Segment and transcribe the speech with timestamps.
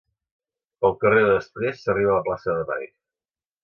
[0.85, 2.93] Pel carrer de després s'arriba a la plaça de mai.